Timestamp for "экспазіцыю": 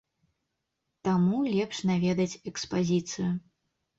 2.53-3.29